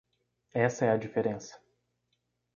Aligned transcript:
Essa 0.55 0.85
é 0.85 0.89
a 0.89 0.97
diferença. 0.97 1.61